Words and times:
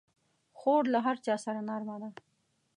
خور 0.59 0.83
له 0.93 0.99
هر 1.05 1.17
چا 1.25 1.35
سره 1.45 1.59
نرمه 1.69 1.95
ده. 2.01 2.09